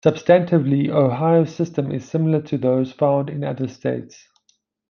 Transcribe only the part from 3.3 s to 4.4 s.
other states.